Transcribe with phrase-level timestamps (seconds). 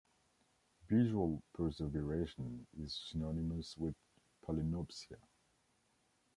[0.89, 3.93] Visual perseveration is synonymous with
[4.43, 5.17] palinopsia.